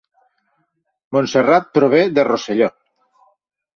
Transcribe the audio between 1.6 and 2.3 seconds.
prové de